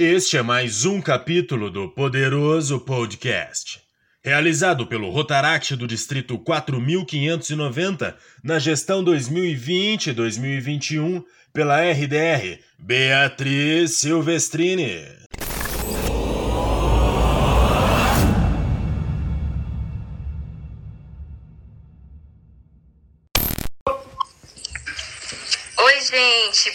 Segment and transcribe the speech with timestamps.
[0.00, 3.80] Este é mais um capítulo do Poderoso Podcast,
[4.22, 15.02] realizado pelo Rotaract do Distrito 4590 na gestão 2020-2021 pela RDR Beatriz Silvestrini.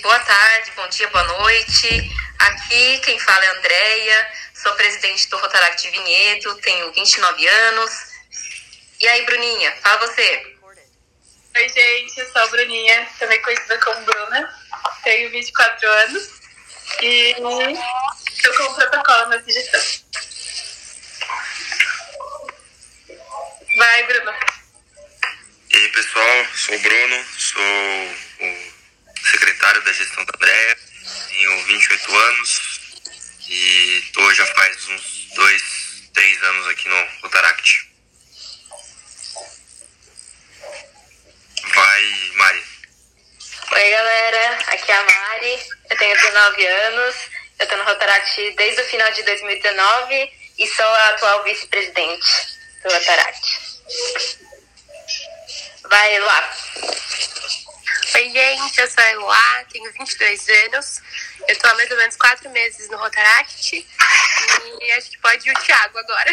[0.03, 2.11] Boa tarde, bom dia, boa noite.
[2.37, 7.91] Aqui quem fala é a Andrea, sou presidente do Rotaract Vinhedo, tenho 29 anos.
[8.99, 10.57] E aí, Bruninha, fala você.
[11.55, 14.53] Oi, gente, eu sou a Bruninha, também conhecida como Bruna,
[15.03, 16.29] tenho 24 anos
[17.01, 17.35] e
[18.29, 19.81] estou com o protocolo na gestão.
[23.77, 24.35] Vai, Bruna.
[25.69, 27.61] E aí, pessoal, sou o Bruno, sou
[28.41, 28.72] o
[29.33, 30.77] secretário da gestão da Andréia,
[31.29, 32.79] tenho 28 anos
[33.47, 35.63] e estou já faz uns dois,
[36.13, 37.91] três anos aqui no Rotaract.
[41.73, 42.63] Vai, Mari.
[43.71, 47.15] Oi, galera, aqui é a Mari, eu tenho 19 anos,
[47.57, 52.27] eu tô no Rotaract desde o final de 2019 e sou a atual vice-presidente
[52.83, 53.59] do Rotaract.
[55.89, 56.53] Vai, Luá.
[58.15, 61.01] Oi, gente, eu sou a Eloá, tenho 22 anos.
[61.47, 63.87] Eu tô há mais ou menos quatro meses no Rotaract
[64.81, 66.31] e acho que pode ir o Thiago agora.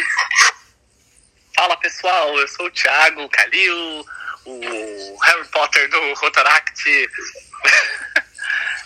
[1.56, 4.06] Fala pessoal, eu sou o Thiago Calil,
[4.44, 6.84] o Harry Potter do Rotaract.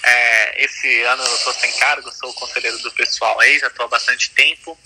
[0.04, 3.82] é, esse ano eu tô sem cargo, sou o conselheiro do pessoal aí, já tô
[3.82, 4.78] há bastante tempo.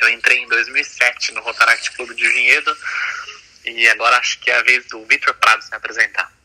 [0.00, 2.74] Eu entrei em 2007 no Rotaract Clube de Vinhedo
[3.66, 6.39] e agora acho que é a vez do Vitor Prado se apresentar.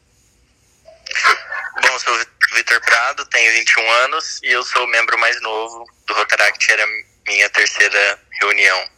[1.81, 5.85] Bom, sou o Vitor Prado, tenho 21 anos e eu sou o membro mais novo
[6.05, 6.85] do Rotaract, era
[7.27, 8.89] minha terceira reunião.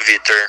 [0.00, 0.48] Vitor.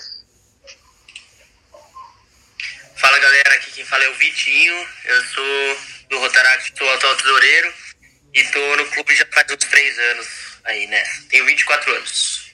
[2.97, 7.73] Fala galera, aqui quem fala é o Vitinho, eu sou do Rotaract, sou atual tesoureiro
[8.33, 10.27] e tô no clube já faz uns 3 anos
[10.63, 11.03] aí, né?
[11.29, 12.46] Tenho 24 anos.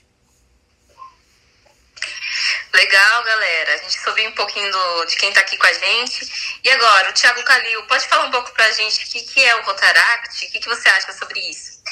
[2.72, 3.74] Legal, galera.
[3.74, 6.58] A gente soube um pouquinho do, de quem tá aqui com a gente.
[6.62, 9.54] E agora, o Thiago Calil, pode falar um pouco pra gente o que, que é
[9.56, 10.46] o Rotaract?
[10.46, 11.82] O que, que você acha sobre isso?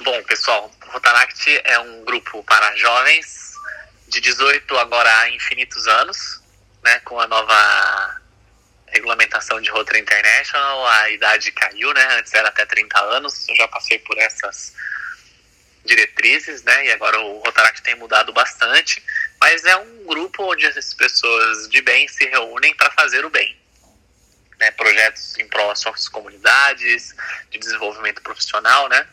[0.00, 3.52] Bom, pessoal, o Rotaract é um grupo para jovens
[4.06, 6.40] de 18 agora a infinitos anos,
[6.82, 7.00] né?
[7.00, 8.20] Com a nova
[8.86, 12.06] regulamentação de Rotary International, a idade caiu, né?
[12.12, 14.72] Antes era até 30 anos, eu já passei por essas
[15.88, 16.86] diretrizes, né?
[16.86, 19.02] E agora o Rotaract tem mudado bastante,
[19.40, 23.58] mas é um grupo onde as pessoas de bem se reúnem para fazer o bem.
[24.60, 24.70] Né?
[24.72, 27.14] Projetos em prol das suas comunidades,
[27.50, 29.06] de desenvolvimento profissional, né?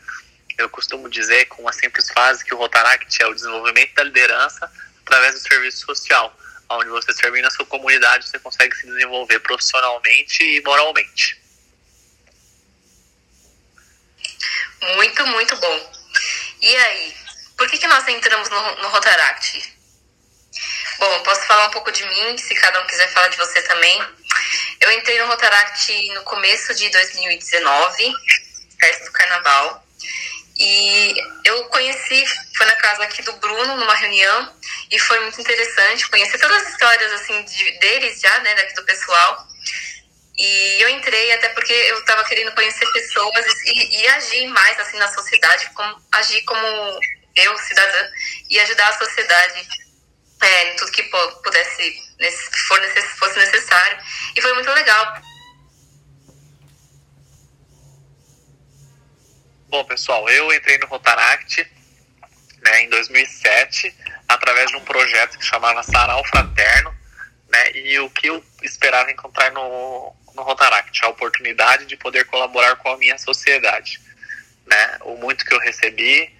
[0.58, 4.70] Eu costumo dizer com uma simples frase que o Rotaract é o desenvolvimento da liderança
[5.02, 6.36] através do serviço social,
[6.68, 11.40] onde você servindo a sua comunidade, você consegue se desenvolver profissionalmente e moralmente.
[14.96, 15.95] Muito, muito bom.
[16.60, 17.14] E aí,
[17.56, 19.76] por que, que nós entramos no, no Rotaract?
[20.98, 24.02] Bom, posso falar um pouco de mim, se cada um quiser falar de você também.
[24.80, 28.12] Eu entrei no Rotaract no começo de 2019,
[28.78, 29.86] perto do Carnaval.
[30.58, 31.14] E
[31.44, 32.24] eu conheci,
[32.56, 34.56] foi na casa aqui do Bruno, numa reunião,
[34.90, 38.84] e foi muito interessante conhecer todas as histórias assim de, deles já, né, daqui do
[38.84, 39.46] pessoal.
[40.38, 44.98] E eu entrei até porque eu estava querendo conhecer pessoas e, e, agir mais assim
[44.98, 47.00] na sociedade, como, agir como
[47.34, 48.08] eu, cidadã,
[48.50, 49.66] e ajudar a sociedade
[50.42, 51.02] é, em tudo que
[51.42, 52.02] pudesse,
[52.68, 52.80] for
[53.18, 53.98] fosse necessário.
[54.36, 55.22] E foi muito legal.
[59.68, 61.66] Bom, pessoal, eu entrei no Rotaract
[62.62, 63.94] né, em 2007
[64.28, 66.94] através de um projeto que chamava Sarau Fraterno,
[67.48, 72.76] né, e o que eu esperava encontrar no, no Rotaract, a oportunidade de poder colaborar
[72.76, 74.00] com a minha sociedade.
[74.66, 74.98] Né?
[75.02, 76.30] O muito que eu recebi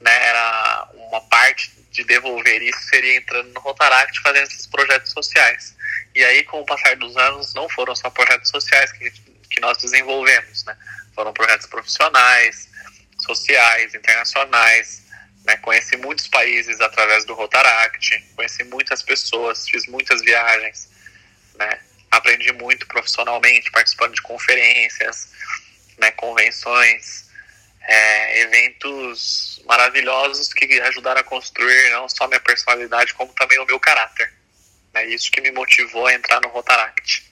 [0.00, 5.76] né, era uma parte de devolver isso seria entrando no Rotaract fazendo esses projetos sociais.
[6.12, 9.10] E aí, com o passar dos anos, não foram só projetos sociais que,
[9.48, 10.76] que nós desenvolvemos, né?
[11.14, 12.68] Foram projetos profissionais,
[13.20, 15.04] sociais, internacionais.
[15.44, 15.56] Né?
[15.58, 20.90] Conheci muitos países através do Rotaract, conheci muitas pessoas, fiz muitas viagens,
[21.54, 21.78] né?
[22.16, 25.28] Aprendi muito profissionalmente, participando de conferências,
[25.98, 27.24] né, convenções,
[27.82, 33.78] é, eventos maravilhosos que ajudaram a construir não só minha personalidade, como também o meu
[33.78, 34.32] caráter.
[34.94, 37.24] É isso que me motivou a entrar no Rotaract.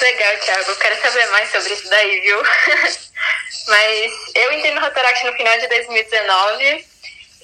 [0.00, 0.70] Legal, Thiago.
[0.70, 2.42] Eu quero saber mais sobre isso daí, viu?
[3.66, 6.87] Mas eu entrei no Rotaract no final de 2019.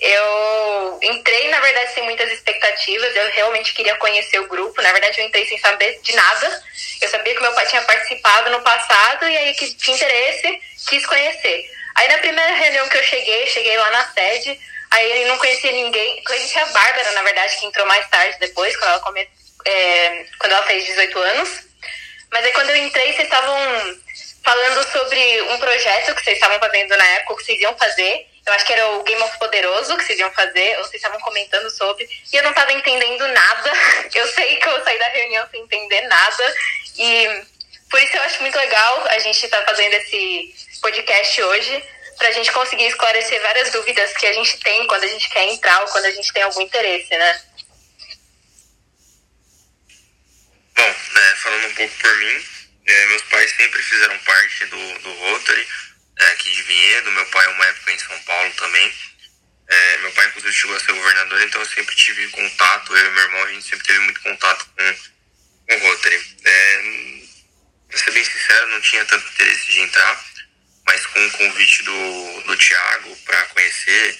[0.06, 3.16] Eu entrei, na verdade, sem muitas expectativas.
[3.16, 4.82] Eu realmente queria conhecer o grupo.
[4.82, 6.62] Na verdade, eu entrei sem saber de nada.
[7.00, 11.06] Eu sabia que meu pai tinha participado no passado e aí que tinha interesse, quis
[11.06, 11.64] conhecer.
[11.94, 14.60] Aí na primeira reunião que eu cheguei, cheguei lá na sede,
[14.90, 16.22] aí eu não conhecia ninguém.
[16.24, 19.26] Conheci a Bárbara, na verdade, que entrou mais tarde depois, quando ela, come,
[19.64, 21.60] é, quando ela fez 18 anos.
[22.30, 23.56] Mas aí quando eu entrei, vocês estavam
[24.44, 28.33] falando sobre um projeto que vocês estavam fazendo na época, que vocês iam fazer.
[28.46, 31.18] Eu acho que era o Game of Poderoso que vocês iam fazer, ou vocês estavam
[31.20, 33.72] comentando sobre, e eu não estava entendendo nada.
[34.14, 36.54] Eu sei que eu saí da reunião sem entender nada.
[36.96, 37.44] E
[37.90, 41.84] por isso eu acho muito legal a gente estar tá fazendo esse podcast hoje,
[42.18, 45.44] para a gente conseguir esclarecer várias dúvidas que a gente tem quando a gente quer
[45.44, 47.42] entrar ou quando a gente tem algum interesse, né?
[50.76, 52.44] Bom, né, falando um pouco por mim,
[52.86, 55.68] é, meus pais sempre fizeram parte do, do Rotary,
[56.18, 58.92] é, aqui de Vinhedo, meu pai uma época em São Paulo também.
[59.66, 63.10] É, meu pai, inclusive, chegou a ser governador, então eu sempre tive contato, eu e
[63.10, 64.94] meu irmão, a gente sempre teve muito contato com,
[65.68, 66.36] com o Rotary.
[66.44, 66.82] É,
[67.88, 70.24] pra ser bem sincero, não tinha tanto interesse de entrar,
[70.86, 74.18] mas com o convite do, do Thiago para conhecer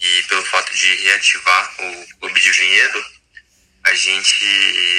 [0.00, 3.04] e pelo fato de reativar o Clube de Vinhedo,
[3.84, 4.44] a gente,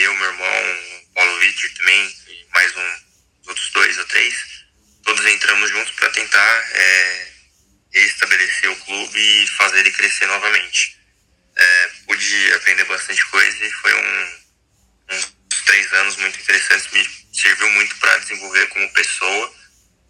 [0.02, 0.80] eu, meu irmão,
[1.14, 2.16] Paulo Vitor também,
[2.54, 2.92] mais um,
[3.48, 4.55] outros dois ou três,
[5.06, 7.28] todos entramos juntos para tentar é,
[7.94, 10.98] restabelecer o clube e fazer ele crescer novamente.
[11.56, 14.40] É, pude aprender bastante coisa e foi um,
[15.12, 19.56] uns três anos muito interessantes, me serviu muito para desenvolver como pessoa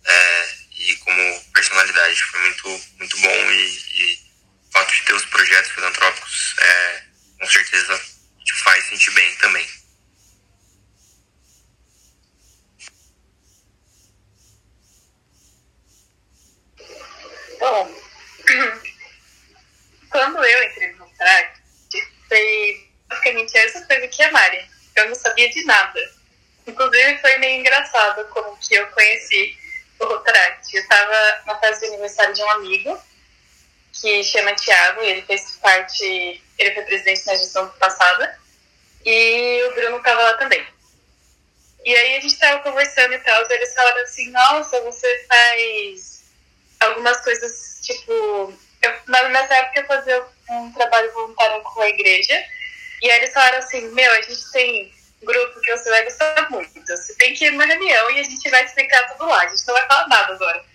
[0.06, 2.24] é, e como personalidade.
[2.24, 4.20] Foi muito, muito bom e, e
[4.70, 7.04] o fato de ter os projetos filantrópicos é,
[7.40, 8.02] com certeza
[8.44, 9.85] te faz sentir bem também.
[17.66, 17.92] Bom,
[20.12, 21.60] quando eu entrei no track,
[22.30, 24.70] foi basicamente essa coisa que a Mari.
[24.96, 26.00] Eu não sabia de nada.
[26.68, 29.58] Inclusive foi meio engraçado como que eu conheci
[30.00, 30.76] o Rotaract.
[30.76, 33.02] Eu estava na festa de aniversário de um amigo
[33.94, 38.40] que chama Tiago, e ele fez parte, ele foi presidente na gestão passada,
[39.04, 40.64] e o Bruno estava lá também.
[41.84, 46.15] E aí a gente estava conversando e tal, e eles falaram assim, nossa, você faz
[46.86, 48.12] algumas coisas, tipo,
[48.82, 52.44] eu, nessa época eu fazia um trabalho voluntário com a igreja,
[53.02, 54.94] e aí eles falaram assim, meu, a gente tem
[55.24, 56.86] grupo que você vai gostar muito.
[56.86, 59.42] Você tem que ir numa reunião e a gente vai explicar tudo lá.
[59.42, 60.66] A gente não vai falar nada agora.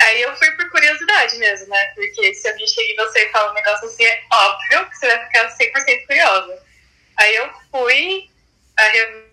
[0.00, 1.84] Aí eu fui por curiosidade mesmo, né?
[1.94, 5.06] Porque se alguém chega em você e fala um negócio assim, é óbvio que você
[5.06, 6.62] vai ficar 100% curiosa.
[7.18, 8.30] Aí eu fui,
[8.76, 9.32] a reunião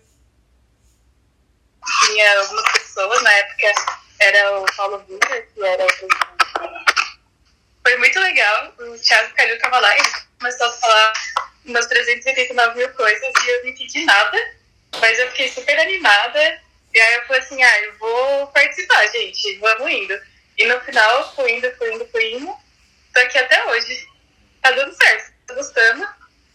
[2.06, 3.72] tinha algumas pessoas, na época
[4.20, 6.08] era o Paulo Buda, que era o.
[7.82, 10.02] Foi muito legal, o Thiago Calil estava lá e
[10.38, 11.12] começou a falar
[11.64, 14.38] umas 389 mil coisas e eu não entendi nada,
[15.00, 16.62] mas eu fiquei super animada.
[16.92, 20.20] E aí eu falei assim: ah, eu vou participar, gente, vamos indo.
[20.58, 22.54] E no final, fui indo, fui indo, fui indo.
[23.14, 24.08] Tô aqui até hoje.
[24.60, 26.06] Tá dando certo, tô gostando.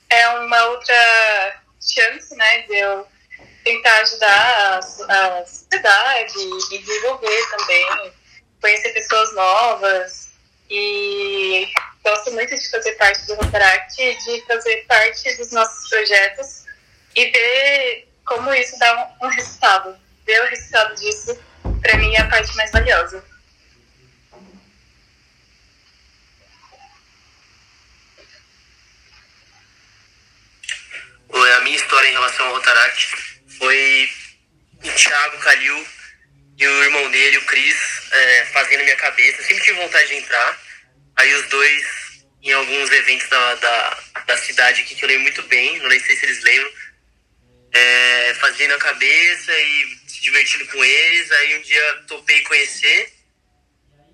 [0.10, 3.08] É uma outra chance, né, de eu
[3.66, 4.80] tentar ajudar
[5.10, 6.34] a, a sociedade
[6.72, 8.14] e desenvolver também,
[8.62, 10.30] conhecer pessoas novas
[10.70, 11.68] e
[12.04, 16.64] gosto muito de fazer parte do Rotaract, de fazer parte dos nossos projetos
[17.16, 19.98] e ver como isso dá um, um resultado.
[20.26, 21.38] Ver o resultado disso,
[21.82, 23.24] para mim, é a parte mais valiosa.
[31.58, 34.10] A minha história em relação ao Rotaract foi
[34.84, 35.88] o Thiago Calil
[36.58, 37.76] e o irmão dele, o Cris,
[38.12, 39.42] é, fazendo minha cabeça.
[39.42, 40.62] Eu sempre tive vontade de entrar.
[41.18, 41.84] Aí os dois,
[42.42, 46.16] em alguns eventos da, da, da cidade aqui, que eu lembro muito bem, não sei
[46.16, 46.72] se eles lembram,
[47.74, 51.32] é, fazendo a cabeça e se divertindo com eles.
[51.32, 53.14] Aí um dia topei conhecer.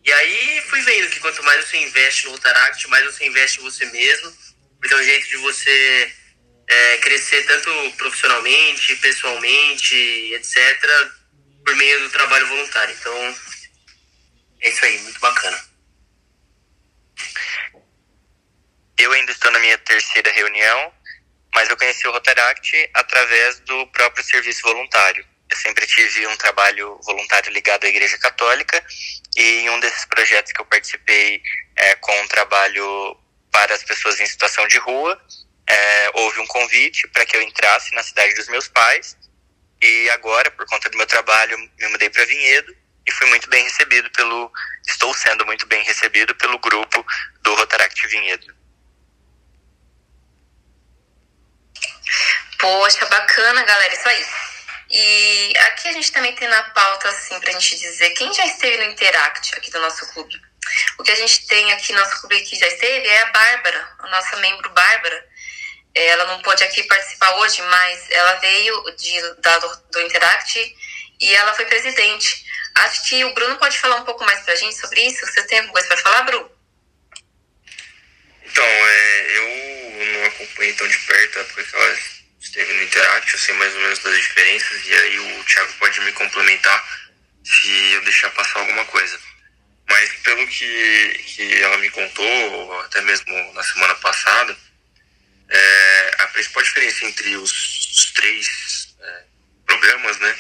[0.03, 3.63] E aí fui vendo que quanto mais você investe no Rotaract, mais você investe em
[3.63, 4.35] você mesmo.
[4.79, 6.11] Porque é um jeito de você
[6.71, 9.95] é, crescer tanto profissionalmente, pessoalmente,
[10.33, 11.11] etc.,
[11.65, 12.95] por meio do trabalho voluntário.
[12.97, 13.35] Então,
[14.61, 15.69] é isso aí, muito bacana.
[18.97, 20.93] Eu ainda estou na minha terceira reunião,
[21.53, 25.25] mas eu conheci o Rotaract através do próprio serviço voluntário.
[25.49, 28.81] Eu sempre tive um trabalho voluntário ligado à Igreja Católica
[29.35, 31.41] e em um desses projetos que eu participei
[31.75, 33.17] é, com um trabalho
[33.51, 35.21] para as pessoas em situação de rua,
[35.71, 39.17] é, houve um convite para que eu entrasse na cidade dos meus pais
[39.81, 42.75] E agora, por conta do meu trabalho, me mudei para Vinhedo
[43.05, 44.51] e fui muito bem recebido pelo.
[44.87, 47.05] Estou sendo muito bem recebido pelo grupo
[47.41, 48.53] do Rotaract Vinhedo.
[52.59, 54.25] Poxa, bacana, galera, isso aí.
[54.89, 58.77] E aqui a gente também tem na pauta, assim, pra gente dizer quem já esteve
[58.77, 60.39] no Interact aqui do nosso clube.
[60.99, 63.95] O que a gente tem aqui no nosso clube que já esteve é a Bárbara,
[63.99, 65.30] a nossa membro Bárbara.
[65.93, 70.75] Ela não pôde aqui participar hoje, mas ela veio de, da, do, do Interact
[71.19, 72.45] e ela foi presidente.
[72.75, 75.25] Acho que o Bruno pode falar um pouco mais pra gente sobre isso.
[75.25, 76.49] Você tem alguma coisa pra falar, Bruno?
[78.43, 81.97] Então, é, eu não acompanhei tão de perto a época que ela
[82.39, 86.01] esteve no Interact, eu sei mais ou menos das diferenças, e aí o Thiago pode
[86.01, 87.01] me complementar
[87.43, 89.19] se eu deixar passar alguma coisa.
[89.87, 94.57] Mas pelo que, que ela me contou, até mesmo na semana passada,
[95.51, 99.23] é, a principal diferença entre os, os três é,
[99.65, 100.35] programas, né,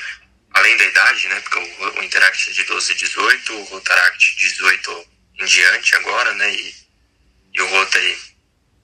[0.53, 4.35] além da idade, né, porque o, o Interact é de 12 a 18, o Rotaract
[4.35, 5.07] de 18
[5.39, 6.75] em diante agora, né, e,
[7.53, 8.17] e o Rotary,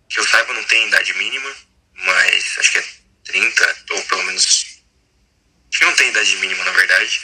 [0.09, 1.55] que eu saiba, não tem idade mínima,
[1.93, 2.85] mas acho que é
[3.25, 4.45] 30, ou pelo menos,
[5.69, 7.21] acho que não tem idade mínima, na verdade.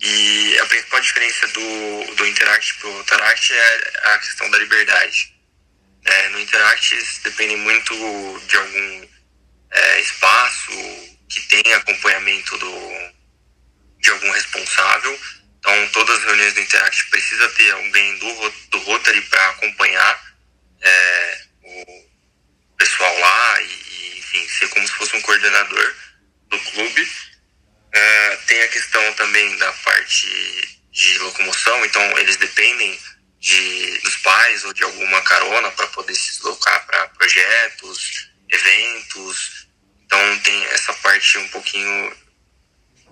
[0.00, 5.35] E a principal diferença do, do Interact para o Rotaract é a questão da liberdade.
[6.06, 7.92] É, no Interact eles dependem muito
[8.46, 9.08] de algum
[9.72, 10.72] é, espaço
[11.28, 13.12] que tenha acompanhamento do,
[13.98, 15.20] de algum responsável.
[15.58, 20.36] Então, todas as reuniões do Interact precisa ter alguém do, do Rotary para acompanhar
[20.80, 25.94] é, o pessoal lá e, e, enfim, ser como se fosse um coordenador
[26.48, 27.10] do clube.
[27.92, 32.98] É, tem a questão também da parte de locomoção, então eles dependem
[33.46, 39.68] de, dos pais ou de alguma carona para poder se deslocar para projetos, eventos.
[40.04, 42.16] Então tem essa parte um pouquinho.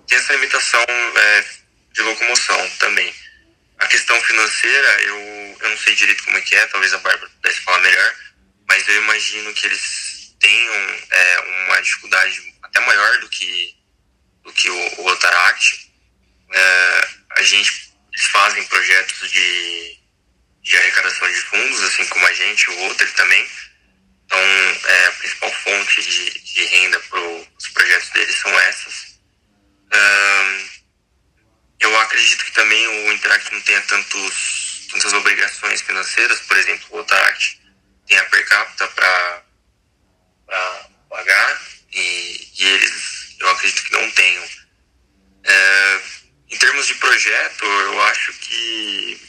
[0.05, 1.45] Tem essa limitação é,
[1.93, 3.15] de locomoção também.
[3.79, 7.31] A questão financeira, eu, eu não sei direito como é que é, talvez a Bárbara
[7.31, 8.15] pudesse falar melhor,
[8.67, 13.73] mas eu imagino que eles tenham é, uma dificuldade até maior do que,
[14.43, 15.91] do que o, o Otaract.
[16.53, 20.04] É, a gente, eles fazem projetos de
[20.65, 23.47] de arrecadação de fundos, assim como a gente, o outro também.
[24.25, 29.19] Então, é, a principal fonte de, de renda para os projetos deles são essas.
[29.93, 30.69] Um,
[31.79, 36.99] eu acredito que também o Interact não tenha tantos, tantas obrigações financeiras, por exemplo, o
[36.99, 37.61] Otaract
[38.07, 39.43] tem a per capita para
[41.09, 41.61] pagar
[41.93, 44.43] e, e, eles, eu acredito que não tenham.
[45.43, 46.01] É,
[46.49, 49.24] em termos de projeto, eu acho que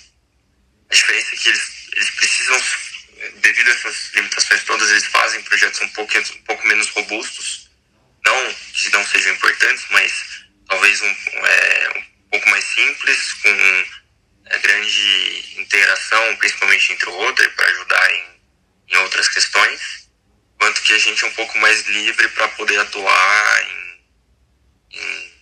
[0.90, 2.62] a diferença é que eles, eles precisam,
[3.36, 7.68] devido a essas limitações todas, eles fazem projetos um pouco, um pouco menos robustos.
[8.24, 10.12] Não que não sejam importantes, mas
[10.68, 11.16] talvez um,
[11.46, 13.86] é, um pouco mais simples, com
[14.46, 18.40] é, grande interação, principalmente entre o Rotary, para ajudar em,
[18.88, 20.08] em outras questões.
[20.58, 25.32] Quanto que a gente é um pouco mais livre para poder atuar em, em,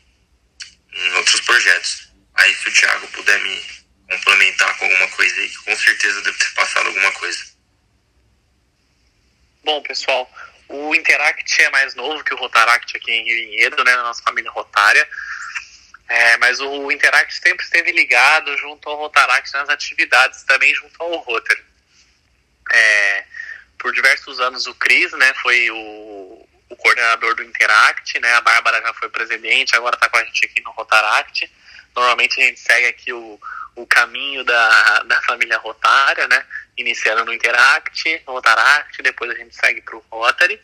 [0.93, 2.09] em outros projetos.
[2.35, 3.63] Aí, se o Thiago puder me,
[4.09, 7.45] complementar com alguma coisa aí, que com certeza deve ter passado alguma coisa.
[9.65, 10.31] Bom, pessoal,
[10.69, 14.51] o Interact é mais novo que o Rotaract aqui em Vinhedo, né, na nossa família
[14.51, 15.09] rotária.
[16.07, 21.17] É, mas o Interact sempre esteve ligado junto ao Rotaract nas atividades, também junto ao
[21.17, 21.63] Rotary.
[22.73, 23.25] É,
[23.79, 28.83] por diversos anos o Cris, né, foi o, o, coordenador do Interact, né, a Bárbara
[28.83, 31.51] já foi presidente, agora está com a gente aqui no Rotaract.
[31.95, 33.41] Normalmente a gente segue aqui o,
[33.77, 36.45] o caminho da, da família Rotária, né?
[36.77, 40.61] Iniciando no Interact, Rotaract, depois a gente segue para o Rotary.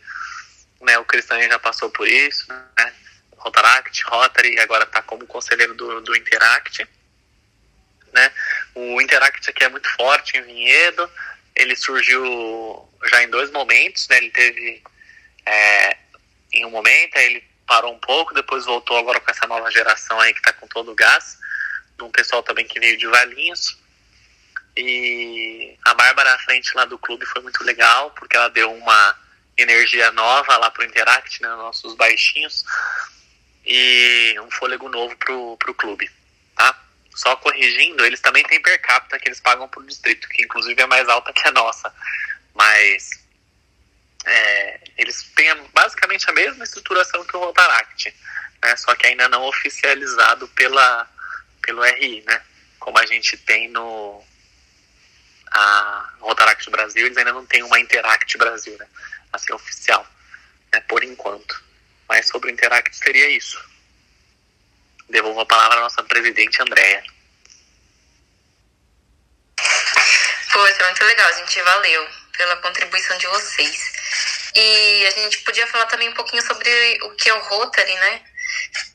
[0.81, 0.99] Né?
[0.99, 2.93] O Cristão já passou por isso, né?
[3.37, 6.87] Rotaract, Rotary, agora está como conselheiro do, do Interact.
[8.13, 8.33] Né?
[8.75, 11.11] O Interact aqui é muito forte em Vinhedo,
[11.55, 14.19] ele surgiu já em dois momentos, né?
[14.19, 14.83] Ele teve
[15.47, 15.97] é,
[16.53, 20.19] em um momento, aí ele parou um pouco, depois voltou agora com essa nova geração
[20.21, 21.39] aí que está com todo o gás
[22.05, 23.79] um pessoal também que veio de Valinhos.
[24.77, 29.19] E a Bárbara à frente lá do clube foi muito legal, porque ela deu uma
[29.57, 32.65] energia nova lá pro Interact, né, nossos baixinhos,
[33.65, 36.11] e um fôlego novo pro, pro clube,
[36.57, 36.83] tá?
[37.15, 40.87] Só corrigindo, eles também têm per capita que eles pagam por distrito, que inclusive é
[40.87, 41.93] mais alta que a nossa,
[42.55, 43.11] mas
[44.25, 48.15] é, eles têm basicamente a mesma estruturação que o Rotaract,
[48.63, 51.09] né, só que ainda não oficializado pela,
[51.71, 52.43] pelo RI, né?
[52.81, 54.25] Como a gente tem no
[55.53, 58.87] a Rotaract Brasil, eles ainda não tem uma Interact Brasil, né?
[59.33, 60.07] Assim, oficial,
[60.73, 60.81] né?
[60.89, 61.63] Por enquanto.
[62.09, 63.59] Mas sobre o Interact seria isso.
[65.09, 67.03] devolvo a palavra à nossa presidente Andréia.
[70.53, 71.63] Poxa, muito legal, gente.
[71.63, 73.93] Valeu pela contribuição de vocês.
[74.55, 78.23] E a gente podia falar também um pouquinho sobre o que é o Rotary, né?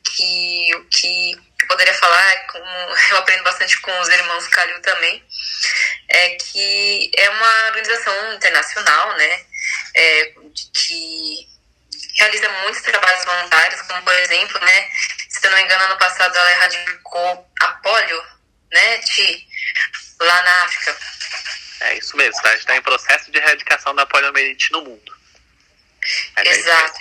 [0.03, 2.65] Que o que eu poderia falar, como
[3.11, 5.23] eu aprendo bastante com os irmãos Calil também,
[6.07, 9.45] é que é uma organização internacional, né?
[9.95, 10.33] É,
[10.73, 11.47] que
[12.17, 14.89] realiza muitos trabalhos voluntários, como por exemplo, né?
[15.29, 18.23] Se eu não me engano, ano passado ela erradicou a polio,
[18.71, 19.47] né, Ti?
[20.19, 20.97] Lá na África.
[21.81, 22.49] É isso mesmo, tá?
[22.49, 25.15] A gente está em processo de erradicação da poliomielite no mundo.
[26.37, 26.99] É Exato.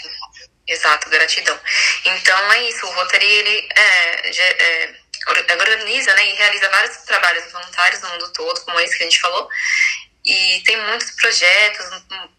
[0.66, 1.58] Exato, gratidão.
[2.04, 4.30] Então é isso, o Rotary ele é,
[4.62, 4.94] é,
[5.28, 9.20] organiza né, e realiza vários trabalhos voluntários no mundo todo, como esse que a gente
[9.20, 9.48] falou,
[10.24, 12.34] e tem muitos projetos no,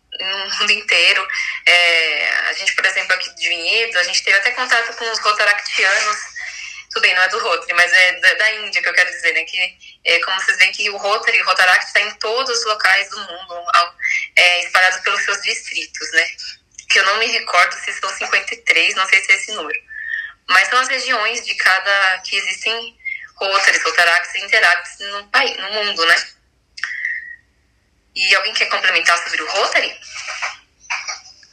[0.59, 1.27] mundo inteiro.
[1.67, 5.19] É, a gente, por exemplo, aqui de Vinhedo, a gente teve até contato com os
[5.19, 6.17] rotaractianos,
[6.91, 9.33] tudo bem, não é do Rotary, mas é da, da Índia que eu quero dizer,
[9.33, 12.65] né, que é, como vocês veem que o Rotary, o Rotaract está em todos os
[12.65, 13.65] locais do mundo,
[14.35, 16.27] é, espalhados pelos seus distritos, né,
[16.95, 19.77] que eu não me recordo se são 53, não sei se é esse número.
[20.47, 22.19] Mas são as regiões de cada.
[22.19, 22.97] que existem
[23.35, 26.27] Rotaries, Rotaracts e Interacts no, país, no mundo, né?
[28.15, 29.99] E alguém quer complementar sobre o Rotary?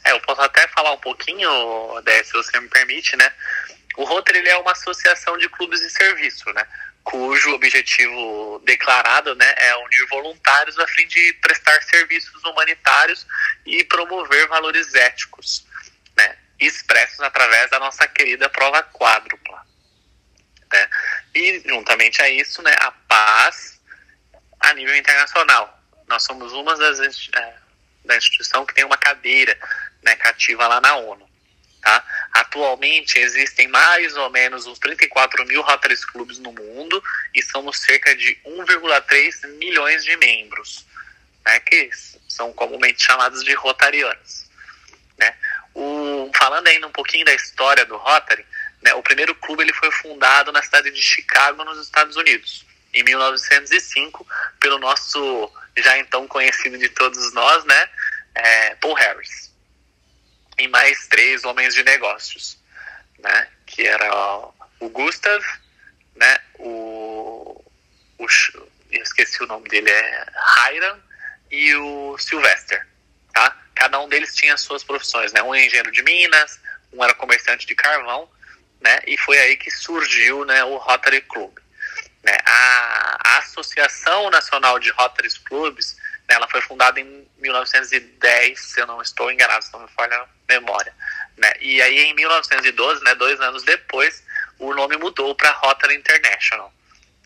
[0.05, 3.29] É, eu posso até falar um pouquinho, Dé, se você me permite, né?
[3.97, 6.65] O Rotary é uma associação de clubes de serviço, né?
[7.03, 13.27] Cujo objetivo declarado né, é unir voluntários a fim de prestar serviços humanitários
[13.65, 15.65] e promover valores éticos,
[16.17, 19.65] né, expressos através da nossa querida prova quádrupla.
[20.71, 20.89] Né?
[21.35, 23.79] E, juntamente a isso, né, a paz
[24.59, 25.77] a nível internacional.
[26.07, 26.99] Nós somos uma das
[27.35, 27.55] é,
[28.05, 29.57] da instituição que tem uma cadeira
[30.01, 31.29] né, cativa lá na ONU.
[31.83, 32.01] Tá?
[32.31, 37.03] Atualmente existem mais ou menos uns 34 mil Rotary Clubs no mundo
[37.35, 40.85] e somos cerca de 1,3 milhões de membros,
[41.45, 41.89] né, que
[42.29, 44.49] são comumente chamados de rotarianos.
[45.17, 45.35] Né?
[45.75, 48.45] O, falando ainda um pouquinho da história do Rotary,
[48.81, 53.03] né, o primeiro clube ele foi fundado na cidade de Chicago, nos Estados Unidos, em
[53.03, 54.25] 1905,
[54.61, 57.89] pelo nosso já então conhecido de todos nós, né,
[58.35, 59.52] é, Paul Harris.
[60.57, 62.57] E mais três homens de negócios,
[63.19, 65.43] né, que era o Gustav,
[66.15, 67.63] né, o,
[68.19, 68.27] o
[68.91, 70.25] eu esqueci o nome dele, é
[70.71, 70.99] Hiram,
[71.49, 72.87] e o Sylvester,
[73.33, 73.55] tá?
[73.75, 75.41] Cada um deles tinha suas profissões, né?
[75.41, 76.59] Um é engenheiro de minas,
[76.91, 78.29] um era comerciante de carvão,
[78.81, 78.99] né?
[79.05, 81.57] E foi aí que surgiu, né, o Rotary Club.
[82.23, 82.37] Né?
[82.45, 89.01] A, a Associação Nacional de Rotary Clubs, ela foi fundada em 1910, se eu não
[89.01, 90.93] estou enganado, se não me falha a memória.
[91.37, 91.51] Né?
[91.59, 94.23] E aí em 1912, né, dois anos depois,
[94.59, 96.73] o nome mudou para Rotary International,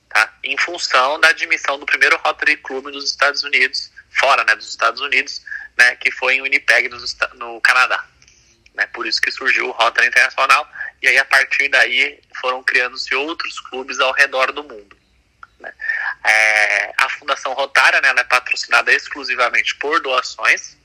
[0.10, 0.34] tá?
[0.44, 5.02] Em função da admissão do primeiro Rotary Club dos Estados Unidos fora né, dos Estados
[5.02, 5.42] Unidos,
[5.78, 6.90] né, que foi em Winnipeg,
[7.36, 8.04] no, Canadá.
[8.74, 10.68] Né, por isso que surgiu o Rotary Internacional,
[11.02, 14.98] e aí a partir daí foram criando-se outros clubes ao redor do mundo.
[15.60, 15.74] Né.
[16.26, 20.78] É, a Fundação Rotária né, é patrocinada exclusivamente por doações.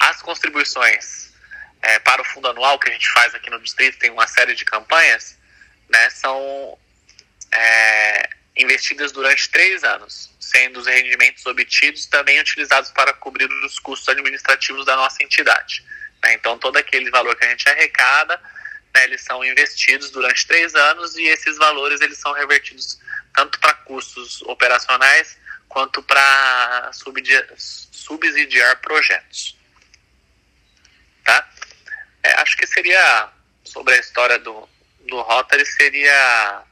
[0.00, 1.32] As contribuições
[1.82, 4.54] é, para o fundo anual que a gente faz aqui no distrito, tem uma série
[4.54, 5.36] de campanhas,
[5.88, 6.78] né, são
[7.50, 14.08] é, investidas durante três anos, sendo os rendimentos obtidos também utilizados para cobrir os custos
[14.08, 15.84] administrativos da nossa entidade.
[16.22, 16.34] Né?
[16.34, 18.40] Então, todo aquele valor que a gente arrecada,
[18.94, 22.98] né, eles são investidos durante três anos e esses valores eles são revertidos
[23.34, 29.56] tanto para custos operacionais quanto para subsidiar projetos.
[31.24, 31.48] Tá?
[32.22, 33.30] É, acho que seria
[33.64, 34.68] sobre a história do,
[35.08, 36.62] do Rotary seria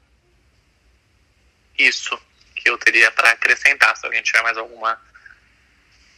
[1.78, 2.20] isso
[2.54, 3.96] que eu teria para acrescentar.
[3.96, 5.00] Se alguém tiver mais alguma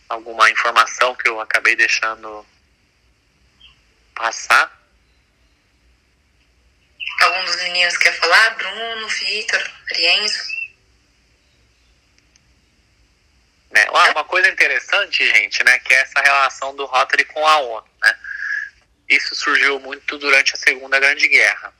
[0.08, 2.44] alguma informação que eu acabei deixando
[4.14, 4.81] passar.
[7.20, 8.50] Algum dos meninos quer falar?
[8.56, 10.52] Bruno, Vitor, Arienzo?
[13.70, 13.86] Né?
[13.90, 18.18] Uma coisa interessante, gente, né, que é essa relação do Rotary com a ONU, né?
[19.08, 21.72] Isso surgiu muito durante a Segunda Grande Guerra,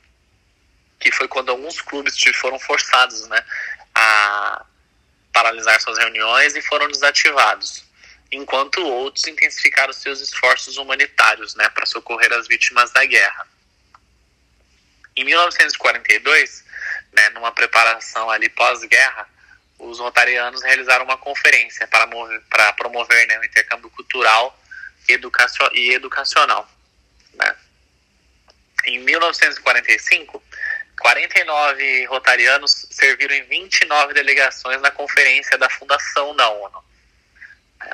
[0.99, 3.45] que foi quando alguns clubes foram forçados, né,
[3.93, 4.65] a
[5.31, 7.83] paralisar suas reuniões e foram desativados,
[8.31, 13.47] enquanto outros intensificaram seus esforços humanitários né, para socorrer as vítimas da guerra.
[15.15, 16.63] Em 1942,
[17.11, 19.27] né, numa preparação ali pós-guerra,
[19.77, 24.57] os rotarianos realizaram uma conferência para, mover, para promover né, o intercâmbio cultural
[25.07, 26.67] e educacional.
[27.33, 27.55] Né.
[28.85, 30.41] Em 1945,
[30.99, 36.83] 49 rotarianos serviram em 29 delegações na conferência da fundação da ONU.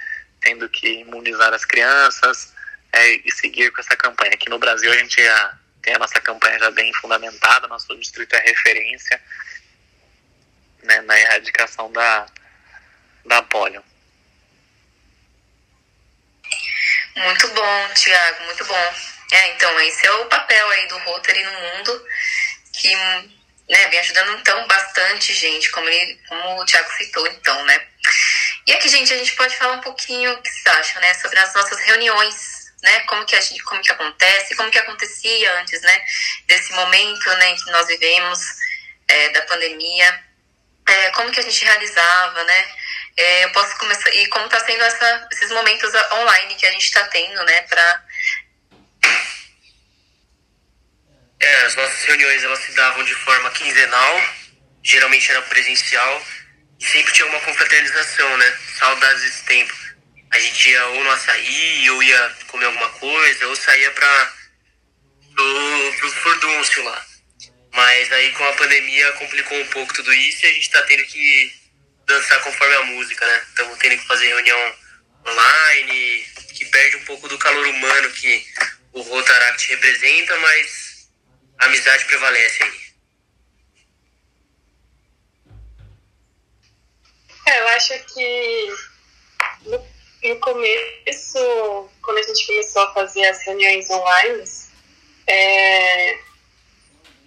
[0.42, 2.54] tendo que imunizar as crianças
[2.94, 4.34] é, e seguir com essa campanha.
[4.34, 8.34] Aqui no Brasil a gente já tem a nossa campanha já bem fundamentada, nosso distrito
[8.34, 9.22] é referência
[10.84, 12.26] né, na erradicação da,
[13.28, 13.84] da polio.
[17.16, 18.94] Muito bom, Tiago, muito bom.
[19.32, 22.06] É, então, esse é o papel aí do Rotary no mundo,
[22.74, 27.88] que né, vem ajudando então bastante gente, como, ele, como o Thiago citou então, né.
[28.66, 31.40] E aqui, gente, a gente pode falar um pouquinho o que vocês acham, né, sobre
[31.40, 35.82] as nossas reuniões, né, como que a gente, como que acontece, como que acontecia antes,
[35.82, 36.06] né,
[36.46, 38.40] desse momento, né, que nós vivemos,
[39.08, 40.24] é, da pandemia,
[40.88, 42.68] é, como que a gente realizava, né,
[43.18, 46.86] é, eu posso começar, e como está sendo essa, esses momentos online que a gente
[46.86, 48.06] está tendo, né, para
[51.40, 54.24] É, as nossas reuniões elas se davam de forma quinzenal,
[54.84, 56.26] geralmente era presencial,
[56.80, 58.58] e sempre tinha uma confraternização, né?
[58.80, 59.74] Saudades desse tempo.
[60.32, 64.34] A gente ia ou no açaí, ou ia comer alguma coisa, ou saía pra,
[65.36, 67.06] pro, pro furdúncio lá.
[67.72, 71.04] Mas aí com a pandemia complicou um pouco tudo isso e a gente tá tendo
[71.06, 71.54] que
[72.08, 73.46] dançar conforme a música, né?
[73.50, 74.76] Estamos tendo que fazer reunião
[75.28, 78.46] online, que perde um pouco do calor humano que
[78.94, 81.10] o Rotaract representa, mas
[81.60, 82.88] a amizade prevalece aí.
[87.46, 88.68] É, eu acho que
[89.66, 89.88] no,
[90.24, 94.44] no, começo, quando a gente começou a fazer as reuniões online,
[95.28, 96.20] é,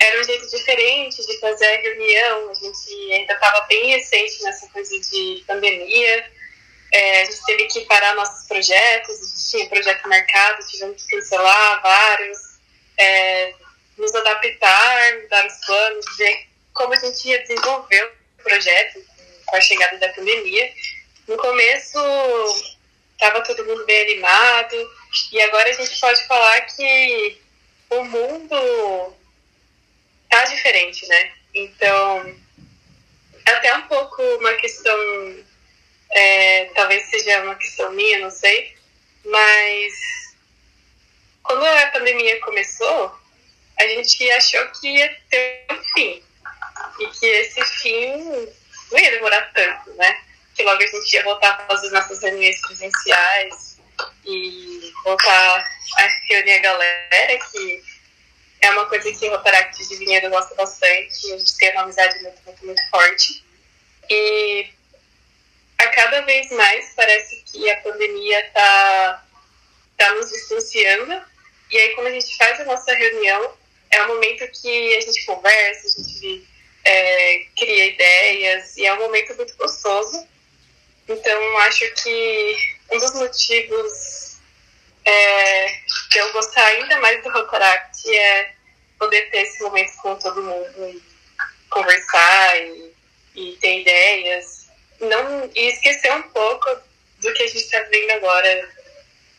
[0.00, 2.50] era um jeito diferente de fazer a reunião.
[2.50, 6.30] A gente ainda estava bem recente nessa coisa de pandemia.
[6.92, 11.16] É, a gente teve que parar nossos projetos, a gente tinha projeto marcado, tivemos que
[11.16, 12.38] cancelar vários.
[12.98, 13.54] É,
[13.96, 19.04] nos adaptar, dar os planos, ver como a gente ia desenvolver o projeto
[19.46, 20.72] com a chegada da pandemia.
[21.28, 21.98] No começo
[23.12, 24.74] estava todo mundo bem animado
[25.30, 27.38] e agora a gente pode falar que
[27.90, 29.19] o mundo
[30.31, 31.33] tá diferente, né?
[31.55, 32.37] Então
[33.47, 34.97] é até um pouco uma questão,
[36.12, 38.75] é, talvez seja uma questão minha, não sei,
[39.25, 39.93] mas
[41.43, 43.19] quando a pandemia começou,
[43.79, 46.23] a gente achou que ia ter um fim.
[47.01, 48.16] E que esse fim
[48.90, 50.23] não ia demorar tanto, né?
[50.55, 53.79] Que logo a gente ia voltar a fazer nossas reuniões presenciais
[54.25, 55.66] e voltar
[55.99, 57.83] a reunir a galera, que
[58.61, 61.33] é uma coisa que o Rotaract de Vinhedo gosta bastante.
[61.33, 63.44] A gente tem uma amizade muito, muito, muito forte.
[64.09, 64.68] E
[65.79, 69.25] a cada vez mais parece que a pandemia está
[69.96, 71.23] tá nos distanciando.
[71.70, 73.55] E aí, quando a gente faz a nossa reunião,
[73.90, 76.46] é um momento que a gente conversa, a gente
[76.85, 80.27] é, cria ideias e é um momento muito gostoso.
[81.09, 82.57] Então, acho que
[82.90, 84.30] um dos motivos
[85.11, 88.55] é, que eu gostar ainda mais do Rotaract é
[88.99, 91.03] poder ter esse momento com todo mundo e
[91.68, 92.94] conversar e,
[93.35, 94.68] e ter ideias.
[95.01, 96.66] Não, e esquecer um pouco
[97.18, 98.68] do que a gente está vendo agora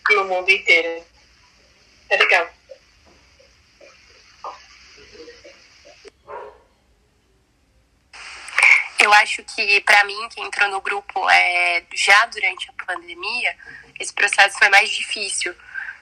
[0.10, 1.04] no mundo inteiro.
[2.10, 2.50] É legal.
[9.00, 13.58] Eu acho que, para mim, que entrou no grupo é, já durante a pandemia,
[14.00, 15.54] esse processo foi mais difícil,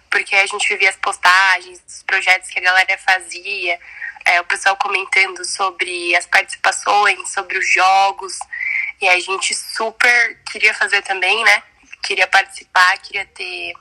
[0.10, 3.80] porque a gente vivia as postagens, os projetos que a galera fazia,
[4.26, 8.38] é, o pessoal comentando sobre as participações, sobre os jogos,
[9.02, 11.64] e a gente super queria fazer também, né?
[12.04, 13.74] Queria participar, queria ter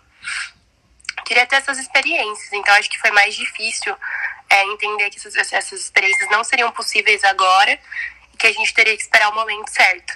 [1.25, 2.53] queria ter essas experiências.
[2.53, 3.95] Então acho que foi mais difícil
[4.49, 7.79] é, entender que essas, essas experiências não seriam possíveis agora
[8.39, 10.13] que a gente teria que esperar o momento certo.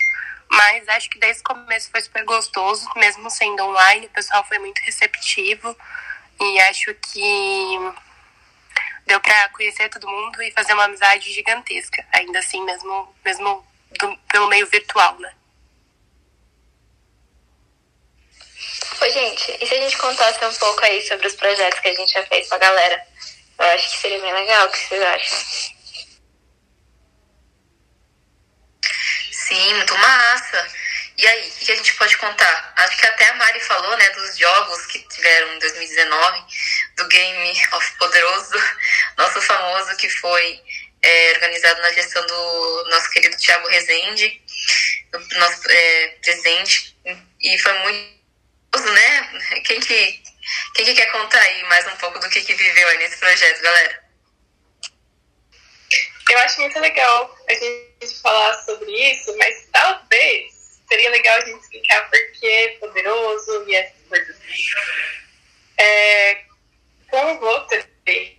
[0.53, 4.59] Mas acho que desde o começo foi super gostoso, mesmo sendo online, o pessoal foi
[4.59, 5.75] muito receptivo
[6.39, 7.79] e acho que
[9.07, 13.67] deu para conhecer todo mundo e fazer uma amizade gigantesca, ainda assim, mesmo, mesmo
[13.99, 15.33] do, pelo meio virtual, né?
[19.01, 21.95] Oi, gente, e se a gente contasse um pouco aí sobre os projetos que a
[21.95, 23.07] gente já fez com a galera?
[23.59, 25.82] Eu acho que seria bem legal, o que vocês acham?
[29.53, 30.67] Sim, muito massa.
[31.19, 32.73] E aí, o que a gente pode contar?
[32.75, 36.45] Acho que até a Mari falou, né, dos jogos que tiveram em 2019,
[36.97, 38.57] do Game of Poderoso,
[39.19, 40.59] nosso famoso, que foi
[41.03, 44.43] é, organizado na gestão do nosso querido Thiago Rezende,
[45.35, 46.97] nosso é, presidente,
[47.43, 49.41] e foi muito, né?
[49.67, 50.23] Quem que,
[50.75, 53.61] quem que quer contar aí mais um pouco do que, que viveu aí nesse projeto,
[53.61, 54.03] galera?
[56.31, 61.61] Eu acho muito legal a gente falar sobre isso, mas talvez seria legal a gente
[61.61, 64.37] explicar por que é poderoso e essas coisas.
[65.79, 66.45] É,
[67.11, 68.39] com o Rotary,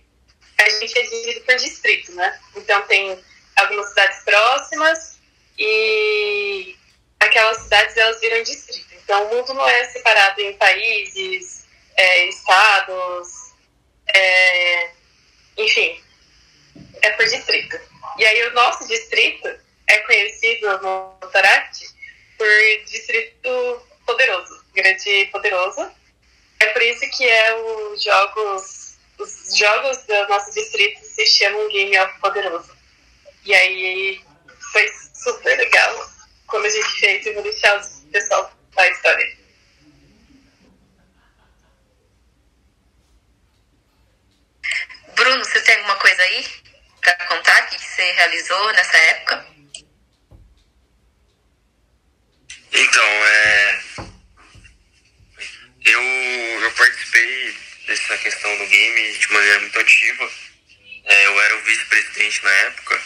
[0.58, 2.40] a gente é dividido por distrito, né?
[2.56, 3.18] Então tem
[3.56, 5.18] algumas cidades próximas
[5.58, 6.76] e
[7.20, 8.94] aquelas cidades elas viram distrito.
[9.02, 11.64] Então o mundo não é separado em países,
[11.96, 13.28] é, estados,
[14.14, 14.90] é,
[15.56, 16.03] enfim,
[17.04, 17.78] é por distrito.
[18.18, 19.48] E aí o nosso distrito
[19.86, 21.86] é conhecido no Tarate
[22.38, 22.48] por
[22.86, 25.90] distrito poderoso, grande poderoso.
[26.60, 31.98] É por isso que é os jogos, os jogos do nosso distrito se chamam Game
[31.98, 32.74] of Poderoso.
[33.44, 34.24] E aí
[34.72, 36.10] foi super legal
[36.46, 39.36] quando a gente fez e vou deixar o pessoal da história.
[45.14, 46.63] Bruno, você tem alguma coisa aí?
[47.04, 49.46] Para contar o que você realizou nessa época?
[52.72, 53.82] Então, é,
[55.84, 60.30] eu, eu participei dessa questão do game de maneira muito ativa.
[61.04, 63.00] É, eu era o vice-presidente na época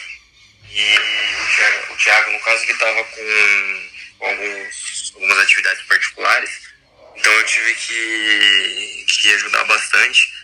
[0.71, 3.89] e o Thiago, o Thiago no caso, ele estava com,
[4.21, 6.61] alguns, algumas atividades particulares,
[7.15, 10.39] então eu tive que, que ajudar bastante.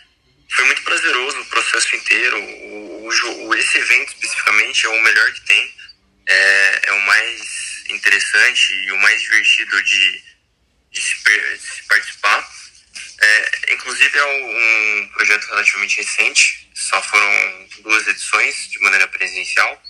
[0.50, 2.38] Foi muito prazeroso o processo inteiro.
[2.38, 5.74] O, o, esse evento especificamente é o melhor que tem.
[6.28, 10.22] É, é o mais interessante e o mais divertido de,
[10.90, 12.48] de, se, de se, participar.
[13.18, 19.82] É, inclusive é um projeto relativamente recente, só foram duas edições de maneira presencial,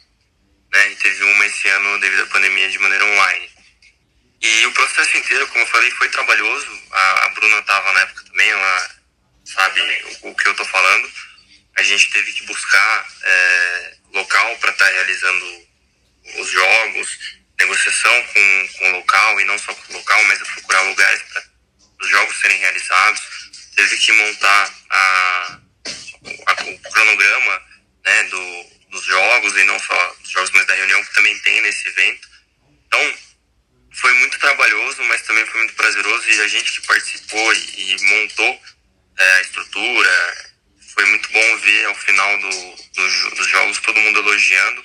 [0.72, 3.50] né, e teve uma esse ano devido à pandemia de maneira online.
[4.40, 6.82] E o processo inteiro, como eu falei, foi trabalhoso.
[6.92, 8.90] A, a Bruna estava na época também, ela
[9.44, 9.80] sabe
[10.22, 11.10] o, o que eu estou falando.
[11.76, 15.66] A gente teve que buscar é, local para estar tá realizando
[16.38, 17.18] os jogos,
[17.58, 21.42] negociação com, com o local, e não só com o local, mas procurar lugares para
[22.00, 23.22] os jogos serem realizados.
[23.74, 25.58] Teve que montar a,
[26.46, 27.62] a, o cronograma
[28.04, 31.60] né, do, dos jogos, e não só dos jogos, mas da reunião que também tem
[31.60, 32.28] nesse evento.
[32.86, 33.14] Então,
[33.92, 38.02] foi muito trabalhoso, mas também foi muito prazeroso, e a gente que participou e, e
[38.02, 38.62] montou
[39.18, 40.55] é, a estrutura.
[40.96, 44.82] Foi muito bom ver ao final do, do, dos jogos todo mundo elogiando,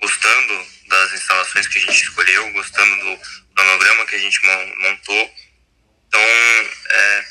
[0.00, 3.20] gostando das instalações que a gente escolheu, gostando do
[3.56, 5.34] cronograma que a gente montou.
[6.06, 6.20] Então,
[6.90, 7.24] é,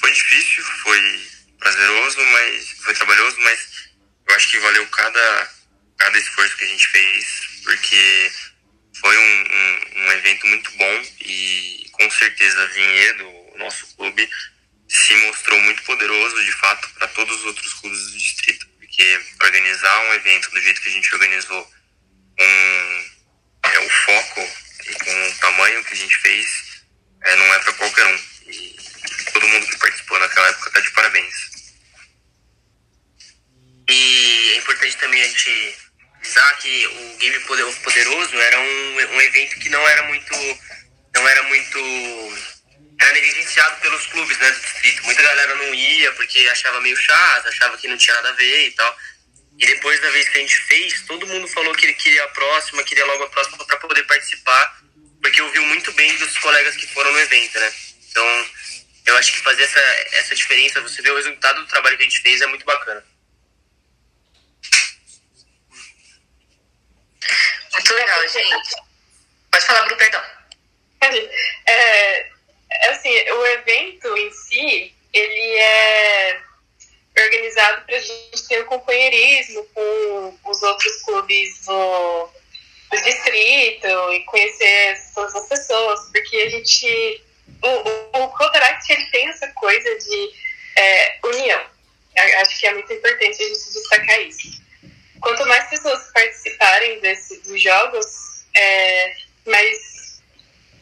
[0.00, 3.90] foi difícil, foi prazeroso, mas foi trabalhoso, mas
[4.26, 5.50] eu acho que valeu cada,
[5.98, 7.26] cada esforço que a gente fez,
[7.62, 8.32] porque
[9.00, 14.28] foi um, um, um evento muito bom e com certeza Vinhedo, o nosso clube,
[15.06, 20.00] se mostrou muito poderoso, de fato, para todos os outros clubes do distrito, porque organizar
[20.06, 21.70] um evento do jeito que a gente organizou,
[22.36, 23.10] com
[23.64, 24.40] é, o foco
[24.86, 26.84] e com o tamanho que a gente fez,
[27.22, 28.18] é, não é para qualquer um.
[28.46, 28.76] E
[29.32, 31.34] todo mundo que participou naquela época tá de parabéns.
[33.88, 35.78] E é importante também a gente
[36.16, 40.34] avisar que o Game Poderoso era um, um evento que não era muito.
[41.14, 42.53] não era muito.
[43.04, 45.04] Era negligenciado pelos clubes né, do distrito.
[45.04, 48.68] Muita galera não ia porque achava meio chato, achava que não tinha nada a ver
[48.68, 48.96] e tal.
[49.58, 52.28] E depois da vez que a gente fez, todo mundo falou que ele queria a
[52.28, 54.82] próxima, queria logo a próxima para poder participar,
[55.20, 57.72] porque ouviu muito bem dos colegas que foram no evento, né?
[58.10, 58.50] Então,
[59.06, 59.80] eu acho que fazer essa,
[60.12, 63.04] essa diferença, você ver o resultado do trabalho que a gente fez é muito bacana.
[67.72, 68.76] Muito legal, gente.
[69.50, 70.22] Pode falar, Bruno, perdão.
[71.66, 72.33] É,
[72.90, 76.40] assim, o evento em si, ele é
[77.16, 82.28] organizado para a gente ter um companheirismo com os outros clubes do,
[82.90, 87.24] do distrito e conhecer todas as pessoas, porque a gente.
[87.62, 88.34] O, o, o
[88.90, 90.30] ele tem essa coisa de
[90.76, 91.64] é, união.
[92.40, 94.62] Acho que é muito importante a gente destacar isso.
[95.20, 98.06] Quanto mais pessoas participarem desse, dos jogos,
[98.54, 99.93] é, mais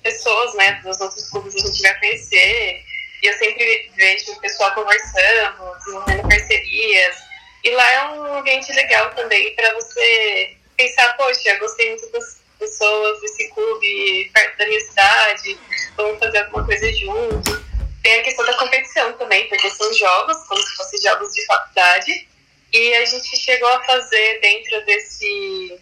[0.03, 2.85] pessoas né, dos outros clubes a gente vai conhecer
[3.23, 7.17] e eu sempre vejo o pessoal conversando, desenvolvendo parcerias.
[7.63, 13.21] E lá é um ambiente legal também para você pensar, poxa, gostei muito das pessoas
[13.21, 15.59] desse clube perto da minha cidade,
[15.97, 17.63] vamos fazer alguma coisa junto.
[18.03, 22.29] Tem a questão da competição também, porque são jogos, como se fossem jogos de faculdade.
[22.73, 25.81] E a gente chegou a fazer dentro desse,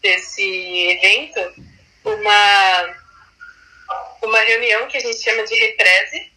[0.00, 1.62] desse evento
[2.04, 2.96] uma,
[4.22, 6.32] uma reunião que a gente chama de represe,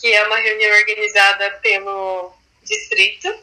[0.00, 3.34] que é uma reunião organizada pelo distrito.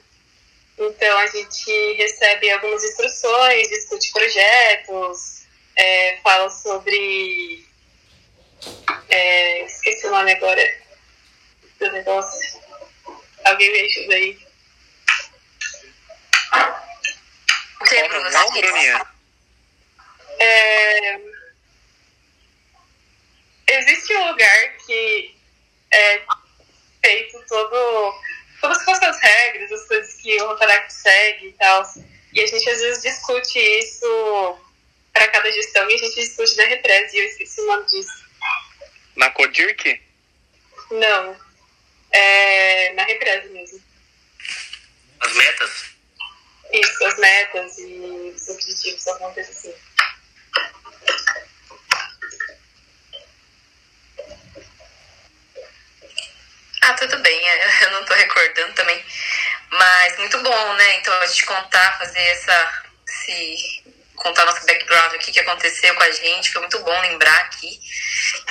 [0.77, 7.65] Então, a gente recebe algumas instruções, discute projetos, é, fala sobre.
[9.09, 10.81] É, esqueci o nome agora
[11.79, 12.61] do negócio.
[13.43, 14.39] Alguém me ajuda aí.
[18.31, 19.07] Não, Bruninha?
[20.39, 21.30] É,
[23.91, 25.36] existe um lugar que
[25.91, 26.21] é,
[27.04, 28.19] feito todo,
[28.62, 31.84] todas as regras, as coisas que o Rotaract segue e tal.
[32.34, 34.58] E a gente às vezes discute isso
[35.12, 38.30] para cada gestão e a gente discute da represa, e eu esqueci o nome disso.
[39.17, 40.01] Na Codirk?
[40.91, 41.38] Não.
[42.12, 43.82] É na represa mesmo.
[45.19, 45.91] As metas?
[46.73, 49.73] Isso, as metas e os objetivos, alguma coisa assim.
[56.82, 59.03] Ah, tudo é, eu não tô recordando também.
[59.71, 60.95] Mas muito bom, né?
[60.97, 62.83] Então a gente contar, fazer essa.
[63.07, 63.81] Se,
[64.21, 66.51] contar nosso background, o que, aconteceu com a gente.
[66.51, 67.79] Foi muito bom lembrar aqui.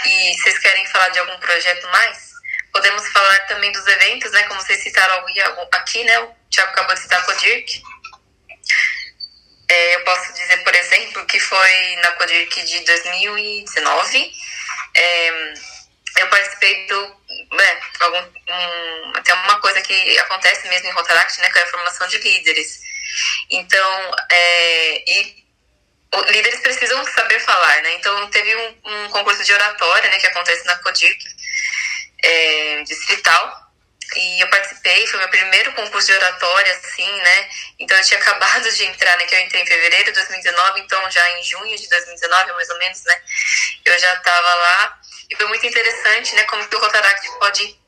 [0.04, 2.30] E vocês querem falar de algum projeto mais?
[2.72, 4.42] Podemos falar também dos eventos, né?
[4.44, 5.24] Como vocês citaram
[5.72, 6.18] aqui, né?
[6.20, 7.82] O Thiago acabou de citar a Codirk.
[9.68, 14.32] É, eu posso dizer, por exemplo, que foi na Codirk de 2019.
[14.94, 15.54] É,
[16.18, 17.19] eu participei do.
[17.50, 21.66] Né, algum, um, tem uma coisa que acontece mesmo em Rotaract, né, que é a
[21.66, 22.80] formação de líderes.
[23.50, 25.40] Então, é, e
[26.28, 27.94] líderes precisam saber falar, né?
[27.94, 31.24] Então, teve um, um concurso de oratória, né, que acontece na CODIRC
[32.22, 33.70] é, distrital.
[34.16, 37.48] E eu participei, foi meu primeiro concurso de oratória, assim, né?
[37.78, 39.24] Então eu tinha acabado de entrar, né?
[39.24, 42.78] Que eu entrei em fevereiro de 2019, então já em junho de 2019, mais ou
[42.78, 43.22] menos, né?
[43.84, 45.00] Eu já estava lá.
[45.30, 46.44] E foi muito interessante, né?
[46.44, 47.80] Como que o Rotaract pode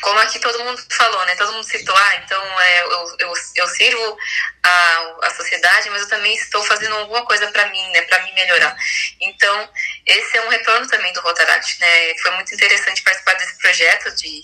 [0.00, 1.34] como aqui todo mundo falou, né?
[1.36, 4.18] Todo mundo citou, ah, então é, eu, eu, eu sirvo
[4.62, 8.02] a, a sociedade, mas eu também estou fazendo alguma coisa para mim, né?
[8.02, 8.76] Para me melhorar.
[9.20, 9.70] Então,
[10.06, 12.14] esse é um retorno também do Rotaract, né?
[12.22, 14.42] Foi muito interessante participar desse projeto de,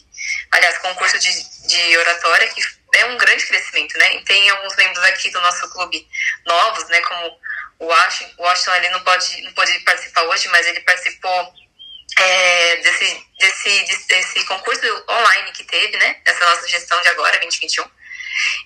[0.51, 2.61] aliás, concurso de, de oratória, que
[2.97, 4.17] é um grande crescimento, né?
[4.17, 6.07] E tem alguns membros aqui do nosso clube
[6.47, 7.01] novos, né?
[7.03, 7.39] Como
[7.79, 11.55] o Washington, o Washington ele não pode, não pode participar hoje, mas ele participou
[12.19, 16.21] é, desse, desse, desse concurso online que teve, né?
[16.25, 17.85] Essa nossa gestão de agora, 2021.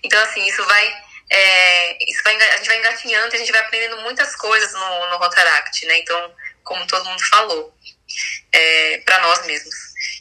[0.03, 1.09] Então, assim, isso vai.
[1.31, 5.11] É, isso vai, a gente vai engatinhando e a gente vai aprendendo muitas coisas no,
[5.11, 5.99] no Rotaract, né?
[5.99, 6.35] Então,
[6.65, 7.75] como todo mundo falou,
[8.53, 9.75] é, para nós mesmos.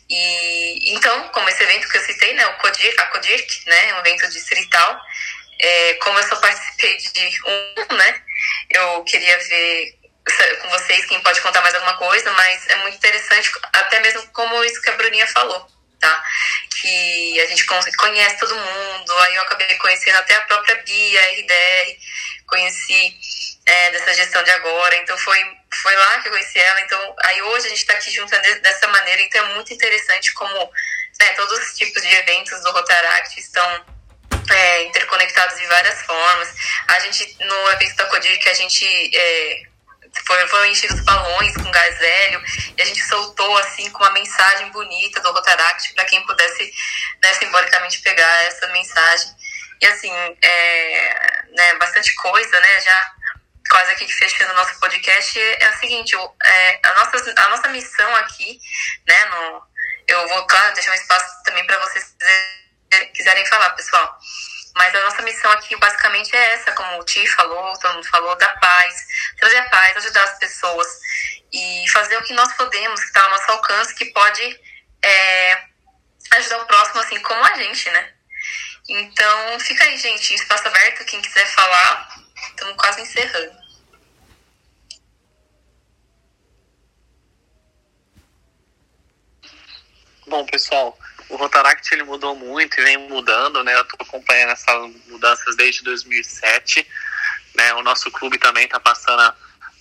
[0.09, 3.99] E então, como esse evento que eu citei, né, o Codir, a Codirc, né, um
[3.99, 5.01] evento distrital,
[5.59, 8.23] é, como eu só participei de um, né,
[8.69, 9.96] eu queria ver
[10.61, 14.63] com vocês quem pode contar mais alguma coisa, mas é muito interessante, até mesmo como
[14.63, 15.67] isso que a Bruninha falou,
[15.99, 16.23] tá?
[16.81, 21.25] Que a gente conhece todo mundo, aí eu acabei conhecendo até a própria Bia, a
[21.31, 21.97] RDR,
[22.47, 23.15] conheci
[23.65, 25.39] é, dessa gestão de agora, então foi,
[25.81, 28.29] foi lá que eu conheci ela, então aí hoje a gente está aqui junto
[28.61, 30.71] dessa maneira, então é muito interessante como
[31.19, 33.85] né, todos os tipos de eventos do Rotaract estão
[34.49, 36.53] é, interconectados de várias formas.
[36.87, 39.61] A gente, no evento da Codir, que a gente é,
[40.25, 42.43] foi, foram enchidos balões com gás hélio
[42.77, 46.73] e a gente soltou assim com uma mensagem bonita do Rotaract para quem pudesse
[47.21, 49.29] né, simbolicamente pegar essa mensagem.
[49.81, 50.11] E assim,
[50.41, 52.81] é, né, bastante coisa, né?
[52.81, 53.11] Já
[53.69, 58.15] quase aqui fechando o nosso podcast, é o seguinte, é, a, nossa, a nossa missão
[58.15, 58.59] aqui,
[59.05, 59.61] né, no,
[60.07, 62.15] eu vou, claro, deixar um espaço também para vocês
[63.13, 64.17] quiserem falar, pessoal.
[64.77, 68.35] Mas a nossa missão aqui basicamente é essa, como o Ti falou, todo mundo falou,
[68.37, 69.07] da paz,
[69.39, 70.87] trazer a paz, ajudar as pessoas
[71.51, 74.59] e fazer o que nós podemos, que está ao nosso alcance, que pode
[75.03, 75.63] é,
[76.31, 78.13] ajudar o próximo assim como a gente, né?
[78.89, 82.09] Então, fica aí, gente, espaço aberto, quem quiser falar,
[82.49, 83.57] estamos quase encerrando.
[90.27, 90.97] Bom, pessoal,
[91.29, 93.75] o Rotaract ele mudou muito e vem mudando, né?
[93.75, 96.87] Eu estou acompanhando essas mudanças desde 2007,
[97.55, 97.73] né?
[97.73, 99.33] O nosso clube também está passando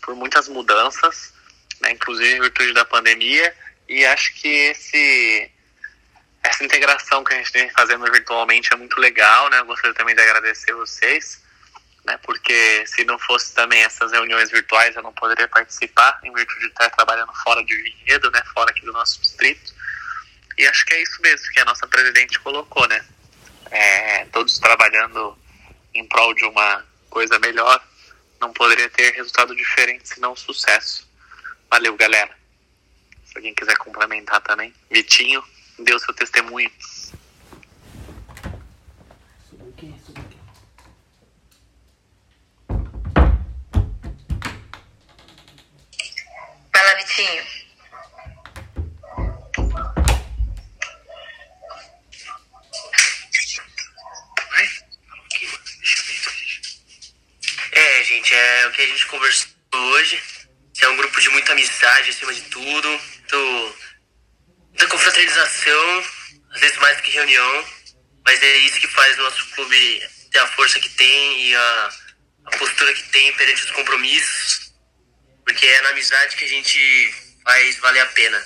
[0.02, 1.32] por muitas mudanças,
[1.80, 1.92] né?
[1.92, 3.54] Inclusive em virtude da pandemia
[3.88, 5.50] e acho que esse
[6.42, 9.58] essa integração que a gente vem fazendo virtualmente é muito legal, né?
[9.60, 11.42] Eu gostaria também de agradecer vocês,
[12.04, 12.18] né?
[12.22, 16.66] Porque se não fosse também essas reuniões virtuais, eu não poderia participar, em virtude de
[16.68, 18.42] estar trabalhando fora de Vinhedo, né?
[18.54, 19.74] Fora aqui do nosso distrito.
[20.58, 23.04] E acho que é isso mesmo que a nossa presidente colocou, né?
[23.70, 25.36] É, todos trabalhando
[25.92, 27.82] em prol de uma coisa melhor,
[28.40, 31.08] não poderia ter resultado diferente senão sucesso.
[31.70, 32.34] Valeu, galera.
[33.24, 34.72] Se alguém quiser complementar também.
[34.90, 35.42] Vitinho,
[35.78, 36.70] deu seu testemunho.
[46.72, 47.55] Fala, Vitinho.
[58.36, 60.22] É, o que a gente conversou hoje.
[60.82, 62.88] É um grupo de muita amizade acima de tudo.
[62.88, 63.76] Muito,
[64.68, 66.04] muita confraternização,
[66.50, 67.66] às vezes mais do que reunião.
[68.26, 71.90] Mas é isso que faz o nosso clube ter a força que tem e a,
[72.46, 74.72] a postura que tem perante os compromissos.
[75.42, 78.38] Porque é na amizade que a gente faz valer a pena.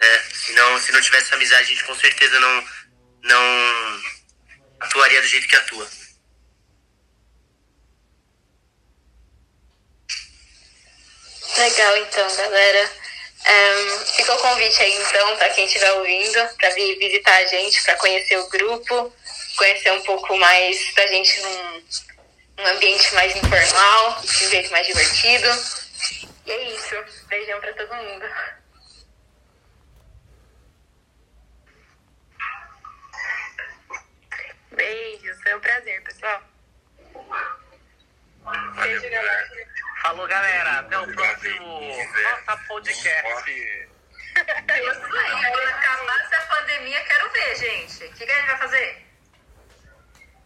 [0.00, 0.24] Né?
[0.32, 2.68] Se, não, se não tivesse amizade, a gente com certeza não,
[3.24, 4.02] não
[4.78, 5.90] atuaria do jeito que atua.
[11.56, 12.90] Legal, então, galera.
[13.46, 17.82] Um, fica o convite aí, então, para quem estiver ouvindo, para vir visitar a gente,
[17.84, 19.14] para conhecer o grupo,
[19.56, 21.84] conhecer um pouco mais da gente num,
[22.58, 25.48] num ambiente mais informal, de um jeito mais divertido.
[26.46, 26.96] E é isso.
[27.28, 28.26] Beijão para todo mundo.
[34.72, 36.42] Beijos, foi um prazer, pessoal.
[38.76, 39.73] Beijo, galera.
[40.04, 40.80] Falou, galera.
[40.80, 43.88] Até o próximo Nossa Podcast.
[44.34, 48.04] Quando acabar essa pandemia, quero ver, gente.
[48.04, 49.06] O que, que a gente vai fazer?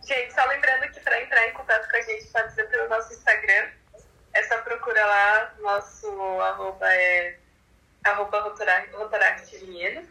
[0.06, 3.12] Gente, só lembrando que para entrar em contato com a gente pode ser pelo nosso
[3.12, 3.68] Instagram.
[4.32, 6.06] É só procura lá, nosso
[6.40, 7.36] arroba é
[8.04, 8.40] arroba
[8.92, 10.08] Rotaract Vinhedo.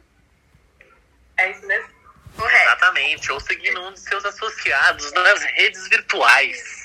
[1.37, 1.89] É isso mesmo?
[2.35, 2.63] Correto.
[2.65, 3.31] Exatamente.
[3.31, 6.76] Ou seguindo um dos seus associados nas redes virtuais.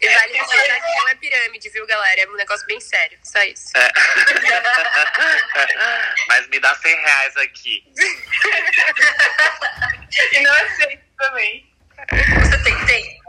[0.00, 2.20] E vale ressaltar que não é pirâmide, viu, galera?
[2.22, 3.18] É um negócio bem sério.
[3.22, 3.76] Só isso.
[3.76, 3.90] É.
[6.28, 7.84] Mas me dá 100 reais aqui.
[10.32, 11.70] E não aceito também.
[12.08, 13.20] Você tem tempo?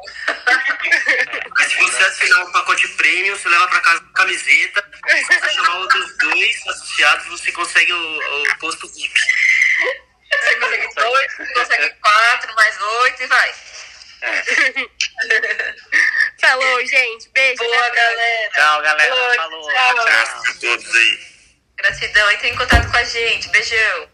[1.57, 4.83] Mas se você assinar um pacote premium, você leva pra casa uma camiseta.
[5.09, 9.19] Se você chamar outros dois associados, você consegue o, o posto VIP.
[10.31, 13.53] Você consegue dois, você consegue quatro, mais oito e vai.
[16.39, 17.29] Falou, gente.
[17.29, 17.57] Beijo.
[17.57, 17.95] Boa, próxima.
[17.95, 18.49] galera.
[18.55, 19.15] Tchau, galera.
[19.15, 19.61] Oi, Falou.
[19.61, 19.71] tchau.
[19.73, 19.99] tchau.
[20.01, 21.19] Abraço pra todos aí.
[21.77, 22.31] Gratidão.
[22.31, 23.49] Entre em contato com a gente.
[23.49, 24.10] Beijão.